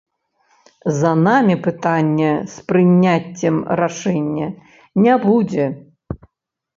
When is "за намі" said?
0.99-1.55